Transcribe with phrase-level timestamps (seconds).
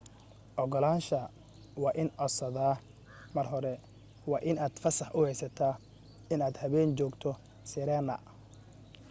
[0.61, 1.19] ogolaansha
[1.83, 2.75] waa in codsadaa
[3.35, 3.73] mar hore
[4.31, 5.67] waa in aad fasax u heysata
[6.33, 7.29] in aad habeen joogto
[7.69, 8.15] sirena